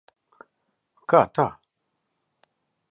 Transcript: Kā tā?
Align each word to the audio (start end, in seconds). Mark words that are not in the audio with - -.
Kā 1.13 1.21
tā? 1.39 1.47